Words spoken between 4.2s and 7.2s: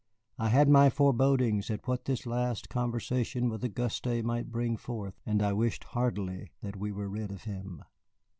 might bring forth, and I wished heartily that we were